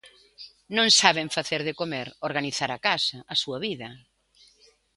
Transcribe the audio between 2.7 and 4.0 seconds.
a casa, a súa vida.